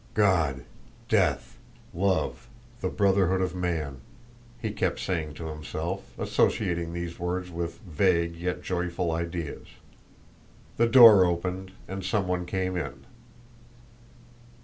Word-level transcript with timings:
"God, 0.15 0.65
death, 1.09 1.59
love, 1.93 2.47
the 2.79 2.89
brotherhood 2.89 3.39
of 3.39 3.53
man," 3.53 4.01
he 4.59 4.71
kept 4.71 4.99
saying 4.99 5.35
to 5.35 5.45
himself, 5.49 6.01
associating 6.17 6.91
these 6.91 7.19
words 7.19 7.51
with 7.51 7.77
vague 7.81 8.35
yet 8.35 8.63
joyful 8.63 9.11
ideas. 9.11 9.67
The 10.77 10.87
door 10.87 11.23
opened 11.23 11.73
and 11.87 12.03
someone 12.03 12.47
came 12.47 12.75
in. 12.75 13.05